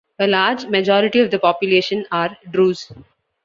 [0.17, 2.91] A large majority of the population are Druze.